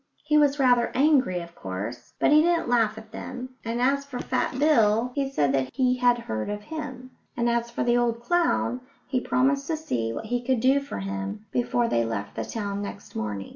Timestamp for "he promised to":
9.05-9.77